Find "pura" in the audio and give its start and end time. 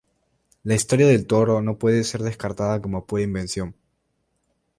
3.05-3.21